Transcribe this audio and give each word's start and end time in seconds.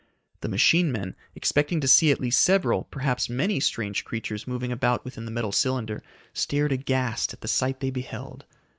The 0.39 0.49
machine 0.49 0.91
men, 0.91 1.13
expecting 1.35 1.79
to 1.81 1.87
see 1.87 2.09
at 2.11 2.19
least 2.19 2.43
several, 2.43 2.85
perhaps 2.85 3.29
many, 3.29 3.59
strange 3.59 4.03
creatures 4.03 4.47
moving 4.47 4.71
about 4.71 5.05
within 5.05 5.25
the 5.25 5.31
metal 5.31 5.51
cylinder, 5.51 6.01
stared 6.33 6.71
aghast 6.71 7.33
at 7.35 7.41
the 7.41 7.47
sight 7.47 7.81
they 7.81 7.91
beheld. 7.91 8.45